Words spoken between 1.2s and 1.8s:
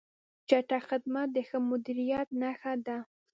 د ښه